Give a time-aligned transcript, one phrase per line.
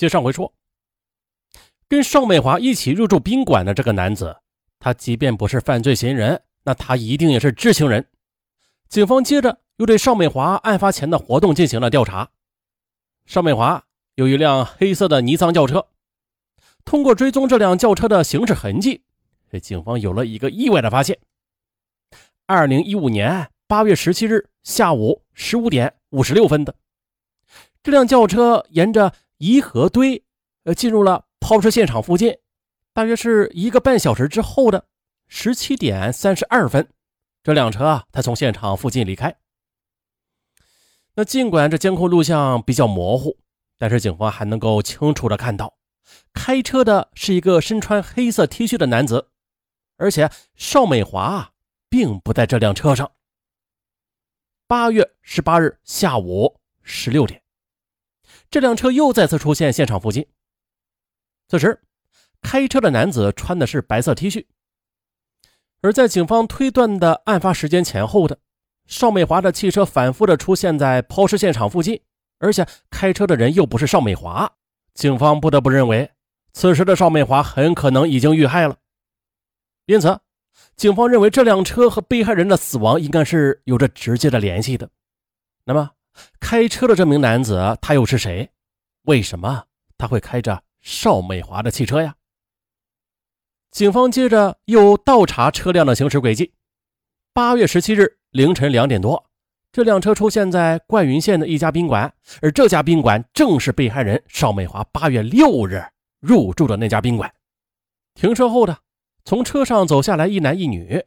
[0.00, 0.54] 接上回说，
[1.86, 4.34] 跟邵美华一起入住宾馆的这个男子，
[4.78, 8.08] 他即便不是犯罪嫌疑人，那他一定也是知情人。
[8.88, 12.30] 警方接着又对邵美华案发前的活动进行了调查。
[13.26, 13.84] 邵美华
[14.14, 15.88] 有一辆黑色的尼桑轿车，
[16.86, 19.02] 通过追踪这辆轿车的行驶痕迹，
[19.60, 21.18] 警方有了一个意外的发现。
[22.46, 26.74] 二零一五年八月十七日下午十五点五十六分的，
[27.82, 30.24] 这辆轿车沿着颐和堆，
[30.64, 32.38] 呃，进入了抛尸现场附近。
[32.94, 34.86] 大约是一个半小时之后的
[35.26, 36.88] 十七点三十二分，
[37.42, 39.36] 这辆车啊，它从现场附近离开。
[41.14, 43.36] 那尽管这监控录像比较模糊，
[43.76, 45.76] 但是警方还能够清楚的看到，
[46.32, 49.28] 开车的是一个身穿黑色 T 恤的男子，
[49.96, 51.52] 而且邵美华。
[51.92, 53.10] 并不在这辆车上。
[54.68, 57.42] 八月十八日下午十六点，
[58.50, 60.26] 这辆车又再次出现现场附近。
[61.48, 61.80] 此时，
[62.42, 64.46] 开车的男子穿的是白色 T 恤。
[65.82, 68.38] 而在警方推断的案发时间前后的，
[68.86, 72.02] 邵美华的汽车反复的出现在抛尸现场附近，
[72.38, 74.52] 而且开车的人又不是邵美华，
[74.94, 76.10] 警方不得不认为，
[76.52, 78.76] 此时的邵美华很可能已经遇害了。
[79.86, 80.20] 因此。
[80.76, 84.90] 警方认为这辆车和被害人的死亡应该是有着直接的联系的。
[85.64, 85.90] 那么，
[86.40, 88.50] 开车的这名男子他又是谁？
[89.02, 89.64] 为什么
[89.96, 92.14] 他会开着邵美华的汽车呀？
[93.70, 96.52] 警方接着又倒查车辆的行驶轨迹。
[97.32, 99.30] 八月十七日凌晨两点多，
[99.72, 105.84] 这辆车出现在灌云县的一家宾馆，而这家宾馆正是被害人邵美华八月六日
[106.20, 107.32] 入住的那家宾馆。
[108.14, 108.78] 停车后的。
[109.22, 111.04] 从车上走下来一男一女，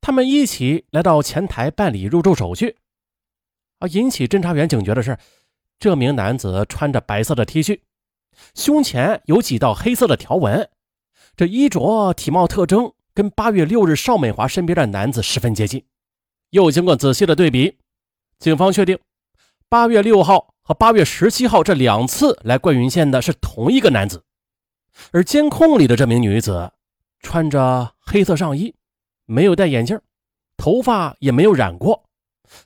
[0.00, 2.74] 他们一起来到前台办理入住手续。
[3.78, 5.16] 啊，引起侦查员警觉的是，
[5.78, 7.80] 这名男子穿着白色的 T 恤，
[8.54, 10.68] 胸前有几道黑色的条纹，
[11.36, 15.84] 这衣着、体貌特征跟八月六日邵美华身边的男子十分接近。
[16.50, 17.78] 又经过仔细的对比，
[18.38, 18.98] 警方确定，
[19.68, 24.24] 八月六号和八月十七号这两次来灌云县的是同一个男子，
[25.12, 26.72] 而监控里的这名女子。
[27.20, 28.76] 穿着黑色上衣，
[29.26, 30.00] 没有戴眼镜，
[30.56, 32.07] 头发也没有染过，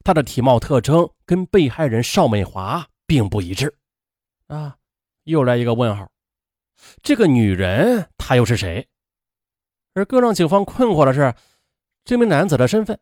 [0.04, 3.74] 他的体貌特征跟被害人邵美华并不一致。
[4.46, 4.76] 啊，
[5.24, 6.10] 又来一个问号，
[7.02, 8.86] 这个女人她又是谁？
[9.94, 11.34] 而更让警方困惑的是，
[12.04, 12.98] 这名男子的身份。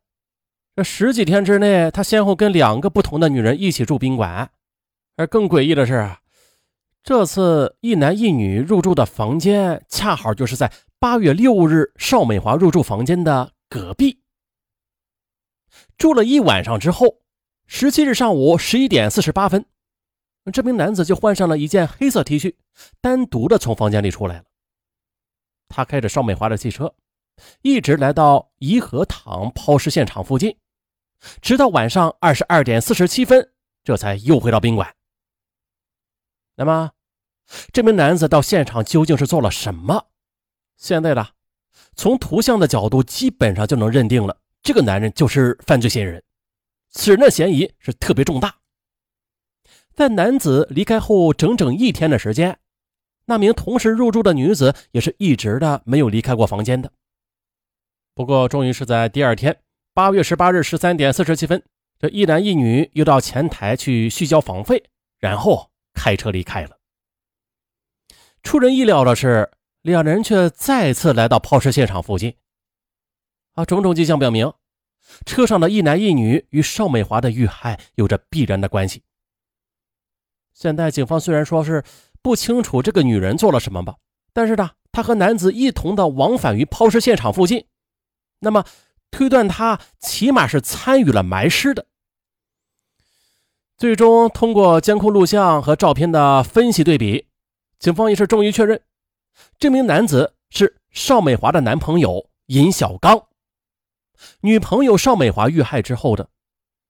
[0.76, 4.50] 这十几天之内，他先后跟两个不同的女人一起住宾馆，
[5.16, 6.16] 而更诡异的是，
[7.02, 10.72] 这次一男一女入住的房间，恰好就是在。
[10.98, 14.20] 八月六日，邵美华入住房间的隔壁，
[16.00, 17.18] 住了一晚上之后，
[17.66, 19.66] 十七日上午十一点四十八分，
[20.50, 22.54] 这名男子就换上了一件黑色 T 恤，
[23.02, 24.44] 单独的从房间里出来了。
[25.68, 26.94] 他开着邵美华的汽车，
[27.60, 30.56] 一直来到颐和堂抛尸现场附近，
[31.42, 33.52] 直到晚上二十二点四十七分，
[33.84, 34.96] 这才又回到宾馆。
[36.56, 36.92] 那么，
[37.74, 40.06] 这名男子到现场究竟是做了什么？
[40.78, 41.34] 现在的，
[41.94, 46.22] 从图像的角度，基本上就能认定了，这个男人就是犯罪嫌疑人。
[46.90, 48.56] 此人的嫌疑是特别重大。
[49.94, 52.58] 在男子离开后整整一天的时间，
[53.26, 56.92] 那名同时入住的女子也是一直的没有离开过房间的。
[58.14, 59.60] 不过，终于是在第二天，
[59.94, 61.62] 八月十八日十三点四十七分，
[61.98, 64.84] 这一男一女又到前台去续交房费，
[65.18, 66.78] 然后开车离开了。
[68.42, 69.50] 出人意料的是。
[69.82, 72.34] 两人却再次来到抛尸现场附近，
[73.54, 74.52] 啊，种种迹象表明，
[75.26, 79.02] 车上的一男一女与邵美华的遇害有着必然的关系。
[80.52, 81.82] 现在警方虽然说是
[82.22, 83.96] 不清楚这个女人做了什么吧，
[84.32, 87.64] 但是呢，她和男子一同的往返于抛尸现场附近，
[88.40, 88.64] 那么
[89.10, 91.86] 推断她起码是参与了埋尸的。
[93.76, 97.26] 最终通过监控录像和照片的分析对比，
[97.78, 98.80] 警方也是终于确认。
[99.58, 103.28] 这名男子是邵美华的男朋友尹小刚，
[104.40, 106.28] 女朋友邵美华遇害之后的，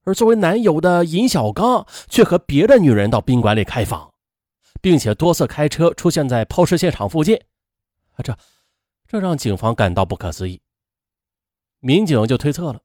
[0.04, 4.12] 而作为男友的尹小刚却和别的女人到宾馆里开房，
[4.80, 7.36] 并且多次开车出现在抛尸现场附近，
[8.14, 8.36] 啊这
[9.06, 10.60] 这让警方感到不可思议。
[11.80, 12.80] 民警就推测了，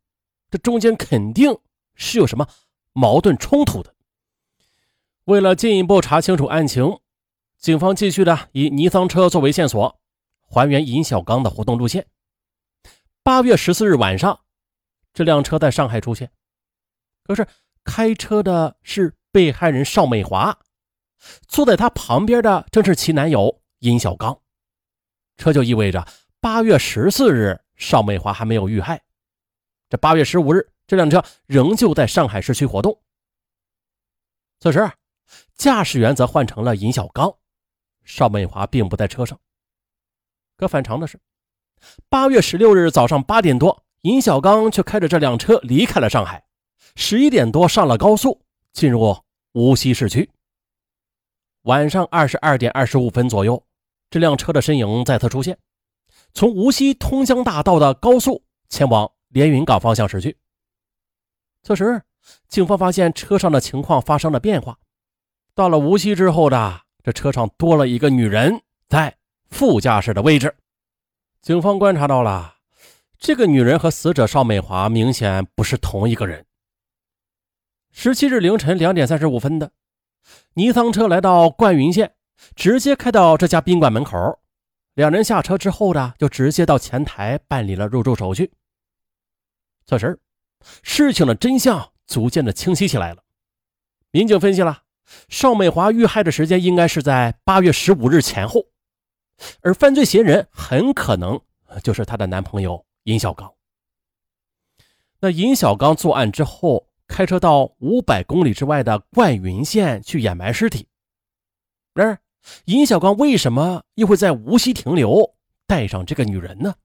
[0.49, 1.57] 这中间肯定
[1.95, 2.47] 是有什么
[2.93, 3.93] 矛盾冲突的。
[5.25, 6.97] 为了进一步查清楚案情。
[7.57, 9.97] 警方继续的以尼桑车作为线索，
[10.45, 12.05] 还原尹小刚的活动路线。
[13.25, 14.45] 八月十四日晚上，
[15.11, 16.31] 这辆车在上海出现，
[17.23, 17.47] 可是
[17.83, 20.59] 开车的是被害人邵美华，
[21.47, 24.39] 坐在她旁边的正是其男友殷小刚，
[25.37, 26.07] 这就意味着
[26.39, 29.03] 八月十四日邵美华还没有遇害。
[29.89, 33.01] 这八月十五日，这辆车仍旧在上海市区活动。
[34.59, 34.87] 此时，
[35.55, 37.35] 驾驶员则换成了尹小刚，
[38.03, 39.41] 邵美华并不在车上。
[40.57, 41.19] 可反常的是，
[42.09, 46.43] 八月十六日早上八点多，尹小刚却开着这辆车离开了上海，
[46.95, 48.41] 十一点多上了高速，
[48.73, 49.17] 进入
[49.53, 50.29] 无锡市区。
[51.63, 53.63] 晚上二十二点二十五分左右，
[54.09, 55.57] 这辆车的身影再次出现，
[56.33, 60.37] 从无锡通江大道的高速前往连云港方向驶去。
[61.63, 62.01] 此时，
[62.47, 64.77] 警方发现车上的情况发生了变化。
[65.55, 69.15] 到了无锡之后的这车上多了一个女人在
[69.49, 70.55] 副驾驶的位置。
[71.45, 72.55] 警方观察到了，
[73.19, 76.43] 这个女人和死者邵美华明显不是同一个人。
[77.91, 79.71] 十七日凌晨两点三十五分的，
[80.55, 82.15] 尼桑车来到灌云县，
[82.55, 84.39] 直接开到这家宾馆门口。
[84.95, 88.51] 两人下车之后呢，就直接到前台办理了入住手续。
[89.85, 90.19] 此时，
[90.81, 93.21] 事情的真相逐渐的清晰起来了。
[94.09, 94.81] 民警分析了，
[95.29, 98.65] 邵美华遇害的时间应该是在八月十五日前后，
[99.61, 101.39] 而犯罪嫌疑人很可能
[101.83, 103.53] 就是她的男朋友尹小刚。
[105.19, 110.87] 那尹小刚作案之后，开车到五百公里之外的灌云县去掩埋尸体。
[111.93, 112.19] 然而，
[112.65, 115.35] 尹小刚为什么又会在无锡停留，
[115.65, 116.75] 带上这个女人呢？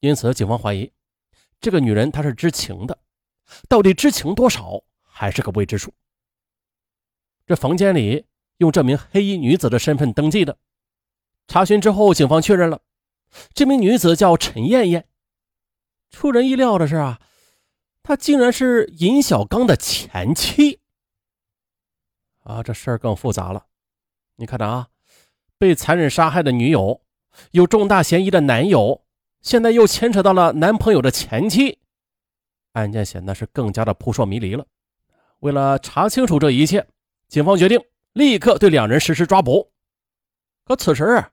[0.00, 0.92] 因此，警方怀疑。
[1.60, 2.96] 这个女人她是知情的，
[3.68, 5.92] 到底知情多少还是个未知数。
[7.46, 8.26] 这房间里
[8.58, 10.56] 用这名黑衣女子的身份登记的，
[11.48, 12.82] 查询之后，警方确认了
[13.54, 15.08] 这名女子叫陈艳艳。
[16.10, 17.18] 出人意料的是啊，
[18.02, 20.80] 她竟然是尹小刚的前妻。
[22.44, 23.66] 啊，这事儿更复杂了。
[24.36, 24.88] 你看着啊，
[25.58, 27.02] 被残忍杀害的女友，
[27.50, 29.04] 有重大嫌疑的男友。
[29.40, 31.78] 现在又牵扯到了男朋友的前妻，
[32.72, 34.66] 案件显得是更加的扑朔迷离了。
[35.40, 36.86] 为了查清楚这一切，
[37.28, 37.80] 警方决定
[38.12, 39.70] 立刻对两人实施抓捕。
[40.64, 41.24] 可此时，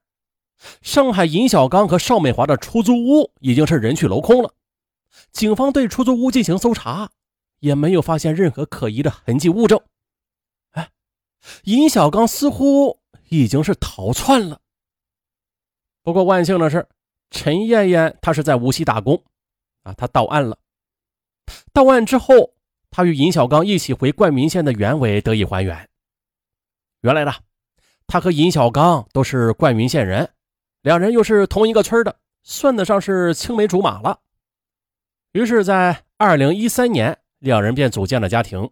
[0.81, 4.53] 上海尹小刚和邵美华的出租屋已经是人去楼空了。
[5.31, 7.11] 警方对出租屋进行搜查，
[7.59, 9.79] 也没有发现任何可疑的痕迹物证。
[10.71, 10.89] 哎，
[11.63, 12.99] 尹小刚似乎
[13.29, 14.59] 已经是逃窜了。
[16.03, 16.87] 不过万幸的是。
[17.31, 19.21] 陈艳艳，她是在无锡打工，
[19.81, 20.57] 啊，她到案了。
[21.73, 22.53] 到案之后，
[22.91, 25.89] 她与尹小刚一起回灌云县的原委得以还原。
[27.01, 27.33] 原来呢，
[28.07, 30.29] 她和尹小刚都是灌云县人，
[30.85, 34.19] 两人又是同一个村的，算得上是青梅竹马了。
[35.31, 38.69] 于是，在二零一三年，两人便组建了家庭。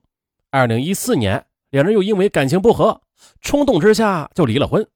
[0.52, 3.02] 二零一四年，两人又因为感情不和，
[3.42, 4.88] 冲动之下就离了婚。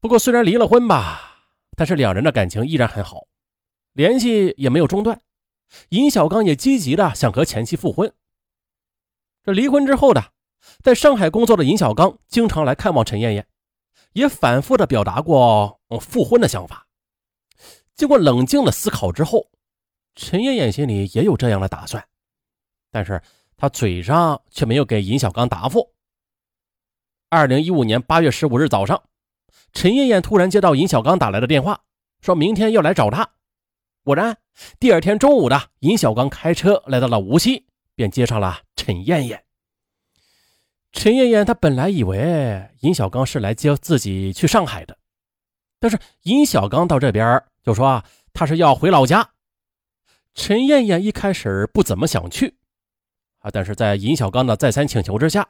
[0.00, 1.46] 不过，虽然离了婚吧。
[1.76, 3.28] 但是两人的感情依然很好，
[3.92, 5.20] 联系也没有中断。
[5.90, 8.12] 尹小刚也积极的想和前妻复婚。
[9.44, 10.32] 这离婚之后的，
[10.82, 13.46] 在上海工作的尹小刚经常来看望陈艳艳，
[14.12, 16.86] 也反复的表达过复婚的想法。
[17.94, 19.50] 经过冷静的思考之后，
[20.14, 22.04] 陈艳艳心里也有这样的打算，
[22.90, 23.20] 但是
[23.56, 25.92] 她嘴上却没有给尹小刚答复。
[27.28, 29.02] 二零一五年八月十五日早上。
[29.72, 31.80] 陈艳艳突然接到尹小刚打来的电话，
[32.20, 33.28] 说明天要来找她。
[34.02, 34.38] 果然，
[34.80, 39.44] 第二天中午的，尹小刚开车来到了无锡，便接上了陈艳艳。
[40.98, 44.98] 陈艳艳她本来以为尹小刚是来接自己去上海的，
[45.78, 49.30] 但是尹小刚到这边就说啊，他是要回老家。
[50.34, 52.52] 陈艳艳一开始不怎么想去，
[53.38, 55.48] 啊，但是在尹小刚的再三请求之下，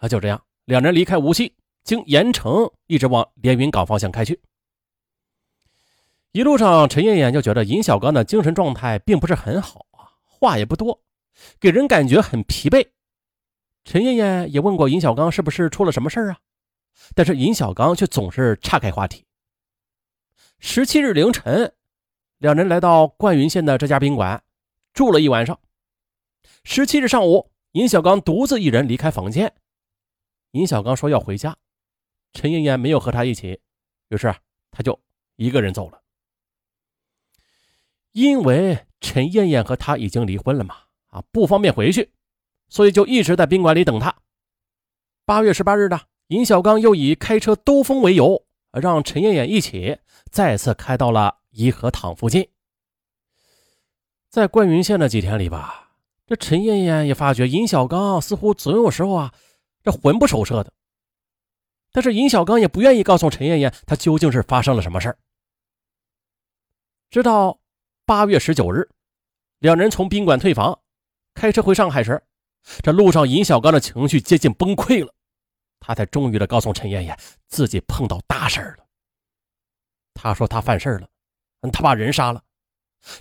[0.00, 1.54] 啊，就这样，两人离开无锡。
[1.84, 4.40] 经盐城一直往连云港方向开去，
[6.32, 11.00] 一路上陈艳艳就觉得尹小刚的精神状态并不是很好啊，话也不多，
[11.60, 12.84] 给人感觉很疲惫。
[13.84, 16.38] 陈艳艳也问过尹小刚是不是出了什么事啊，
[17.14, 19.26] 但是尹小刚却总是岔开话题。
[20.58, 21.74] 十七日凌晨，
[22.38, 24.42] 两人来到灌云县的这家宾馆
[24.92, 25.58] 住了一晚上。
[26.64, 29.52] 十七日上午，尹小刚独自一人离开房间，
[30.52, 31.56] 尹小刚说要回家。
[32.32, 33.60] 陈艳艳没有和他一起，
[34.08, 34.32] 于是
[34.70, 34.98] 他就
[35.36, 36.00] 一个人走了。
[38.12, 40.76] 因为陈艳艳和他已经离婚了嘛，
[41.08, 42.12] 啊，不方便回去，
[42.72, 44.14] 所以就一直在宾馆里等他。
[45.26, 49.98] 八月十八日的，尹小刚又以开车兜风为由，让陈艳艳一起
[50.30, 52.48] 再次开到了颐和堂附近。
[54.30, 55.90] 在灌云县的几天里吧，
[56.26, 59.34] 这陈艳艳也发觉尹小刚似乎总有时候啊，
[59.82, 60.72] 这魂不守舍的。
[61.92, 65.14] 但是尹小刚也不愿意告诉陈艳艳他究竟是发生了什么事。
[67.10, 67.60] 直到
[68.06, 68.88] 八月十九日，
[69.58, 70.80] 两人从宾馆退房，
[71.34, 72.22] 开车回上海时，
[72.82, 75.14] 这路上尹小刚的情绪接近崩溃了，
[75.80, 78.86] 他才终于的告诉陈艳艳自己碰到大事了。
[80.14, 81.08] 他说他犯事了，
[81.72, 82.42] 他把人杀了。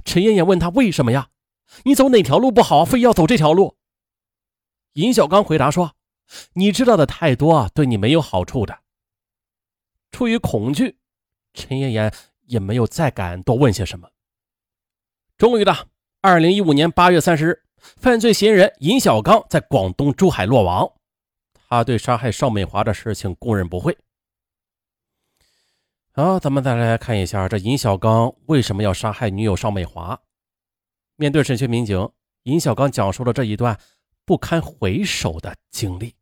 [0.06, 1.30] 陈艳艳问他为什么呀？
[1.84, 3.78] 你走哪条路不好，非要走这条路？
[4.94, 5.96] 尹小刚回答说。
[6.54, 8.84] 你知道的太多，对你没有好处的。
[10.12, 10.98] 出于恐惧，
[11.54, 12.14] 陈艳艳
[12.46, 14.10] 也没有再敢多问些什么。
[15.38, 15.90] 终于的，
[16.22, 17.64] 二零一五年八月三十日，
[17.98, 20.92] 犯罪嫌疑人尹小刚在广东珠海落网。
[21.68, 23.98] 他对杀害邵美华的事情供认不讳。
[26.14, 30.20] 好，咱们再来看一下这尹小刚为什么要杀害女友邵美华。
[31.16, 32.10] 面对审讯民警，
[32.44, 33.80] 尹小刚讲述了这一段
[34.26, 36.16] 不堪回首的经历。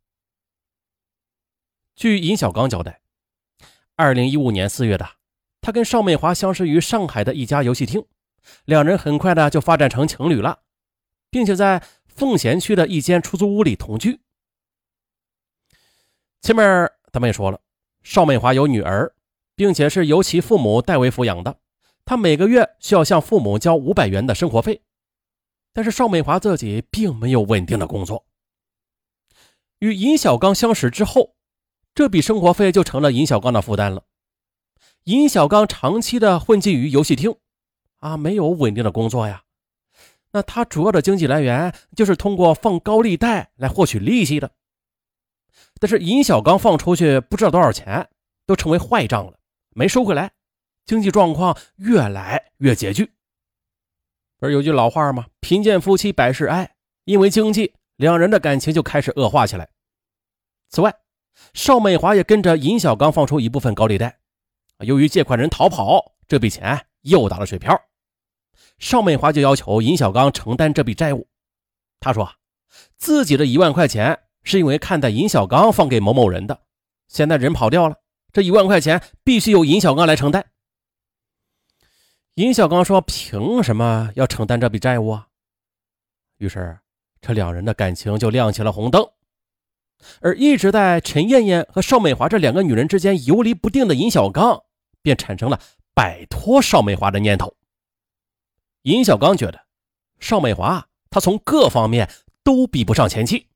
[1.96, 3.02] 据尹小刚交代，
[3.96, 5.10] 二零一五年四月的，
[5.62, 8.06] 他跟邵美华相识于上海的一家游戏厅，
[8.66, 10.60] 两人很快的就发展成情侣了，
[11.30, 14.20] 并且在奉贤区的一间出租屋里同居。
[16.42, 17.60] 前面咱们也说了，
[18.04, 19.14] 邵美华有女儿，
[19.56, 21.60] 并且是由其父母代为抚养的，
[22.06, 24.82] 她每个月需要向父母交五百元的生活费，
[25.74, 28.26] 但是邵美华自己并没有稳定的工作。
[29.80, 31.36] 与尹小刚相识之后。
[31.96, 34.04] 这笔生活费就成了尹小刚的负担了。
[35.06, 37.36] 尹小刚长期的混迹于游戏厅，
[37.98, 39.44] 啊，没有稳定的工作呀。
[40.32, 44.52] 那他主要的经济来源就是通过放高利贷来获取利息的。
[45.80, 48.10] 但是尹小刚放出去不知道多少钱，
[48.46, 49.40] 都成为坏账了，
[49.72, 50.32] 没收回来，
[50.86, 53.12] 经济状况越来越拮据。
[54.38, 55.28] 不是有句老话吗？
[55.40, 56.76] 贫贱夫妻百事哀。
[57.06, 59.68] 因为经济，两人的感情就开始恶化起来。
[60.70, 60.94] 此外，
[61.56, 64.20] 邵美华也跟着尹小刚放出一部分高利贷，
[64.82, 67.82] 由于借款人逃跑，这笔钱又打了水漂。
[68.80, 71.28] 邵美华就要求尹小刚承担这笔债务。
[72.00, 72.32] 他说，
[72.98, 76.62] 自己的一万块钱是因为看在尹小刚放给某某人的，
[77.08, 77.98] 现在人跑掉了，
[78.32, 80.46] 这一万块钱必须由尹小刚来承担。
[82.36, 85.28] 尹小刚说：“凭什么要承担这笔债务啊？”
[86.40, 86.80] 于是，
[87.20, 89.06] 这两人的感情就亮起了红灯。
[90.22, 94.64] 而一直在陈艳艳和邵美华这两个女人之间游离不定的尹小刚，
[95.02, 95.60] 便产生了
[95.94, 97.54] 摆脱邵美华的念头。
[98.90, 99.68] 尹小刚觉得
[100.20, 102.10] 邵美华她从各方面
[102.44, 103.48] 都比不上前妻，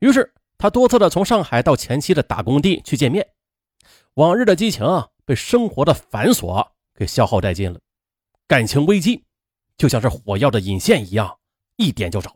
[0.00, 3.26] 于是他多次的从上海到前妻的打工地去见面。
[4.14, 4.84] 往日的激情
[5.24, 7.80] 被生活的繁琐给消耗殆尽了，
[8.46, 9.24] 感情危机
[9.78, 11.38] 就像是火药的引线一样，
[11.76, 12.30] 一点就着。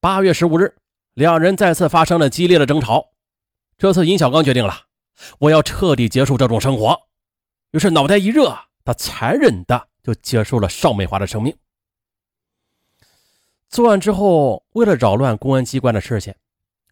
[0.00, 0.76] 八月十五日。
[1.14, 3.10] 两人再次发生了激烈的争吵，
[3.76, 4.86] 这次尹小刚决定了，
[5.40, 6.96] 我要彻底结束这种生活。
[7.72, 11.56] 于是脑袋一热，他残忍的就结束了邵美华的生命。
[13.68, 16.36] 作案之后，为了扰乱公安机关的视线，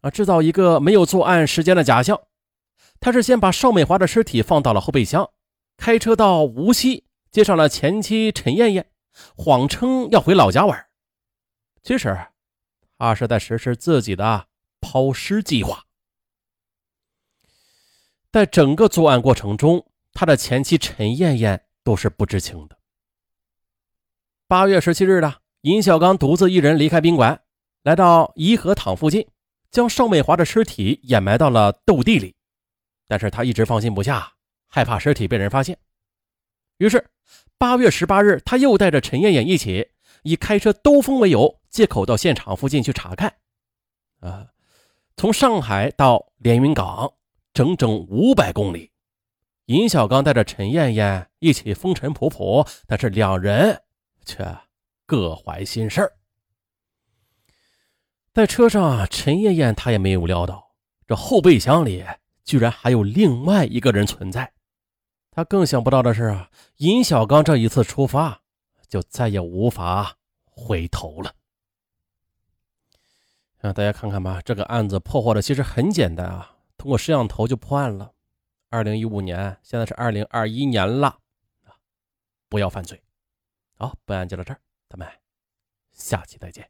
[0.01, 2.19] 啊，制造一个没有作案时间的假象，
[2.99, 5.29] 他是先把邵美华的尸体放到了后备箱，
[5.77, 8.89] 开车到无锡接上了前妻陈艳艳，
[9.35, 10.87] 谎称要回老家玩。
[11.83, 12.17] 其实。
[13.01, 14.47] 他是在实施自己的
[14.81, 15.85] 抛尸计划。
[18.29, 22.77] 在整个作案过程中，他的前妻陈艳艳都是不知情的。
[24.49, 27.39] 八月十七日的，尹小刚独自一人离开宾馆，
[27.83, 29.27] 来到颐和堂附近，
[29.69, 32.35] 将邵美华的尸体掩埋到了斗地里。
[33.07, 34.33] 但是他一直放心不下，
[34.67, 35.77] 害怕尸体被人发现。
[36.79, 37.11] 于是，
[37.59, 39.91] 八月十八日，他又带着陈艳艳一起。
[40.23, 43.31] 以开车兜风为由，借口到现场附近去查看。
[44.19, 44.47] 啊，
[45.15, 47.13] 从上海到连云港
[47.53, 48.89] 整整五百公里，
[49.65, 53.79] 尹小刚带着陈艳艳一起风尘仆仆，但是两人
[54.29, 54.57] 却
[55.05, 56.11] 各怀心事
[58.33, 60.71] 在车上，陈艳艳她也没有料到，
[61.07, 62.05] 这后备箱里
[62.43, 64.53] 居然还有另外一个人存在。
[65.31, 68.41] 她更想不到的是啊，尹小刚这一次出发。
[68.89, 71.31] 就再也无法回头了。
[73.59, 78.11] 让大家看看吧，这个案子破获的其实很简单啊，通过摄像头就破案了。
[78.69, 81.19] 二零一五年，现在是二零二一年了，
[82.49, 82.99] 不要犯罪。
[83.81, 84.59] 好，本案就到这儿，
[84.89, 85.07] 咱们
[85.93, 86.69] 下期再见。